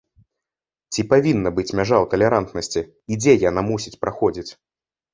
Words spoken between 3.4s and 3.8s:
яна